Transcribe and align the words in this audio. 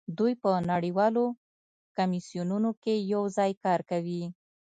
دوی 0.17 0.33
په 0.43 0.49
نړیوالو 0.71 1.25
کمیسیونونو 1.97 2.69
کې 2.83 2.93
یوځای 3.13 3.51
کار 3.63 3.79
کوي 3.91 4.23